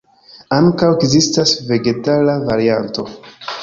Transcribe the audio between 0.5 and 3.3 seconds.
Ankaŭ ekzistas vegetara varianto.